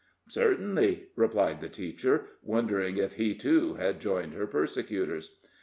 [0.29, 5.35] "Certainly," replied the teacher, wondering if he, too, had joined her persecutors.